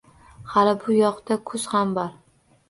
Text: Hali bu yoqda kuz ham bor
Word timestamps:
Hali 0.53 0.73
bu 0.85 0.95
yoqda 0.95 1.37
kuz 1.51 1.67
ham 1.75 1.93
bor 1.99 2.11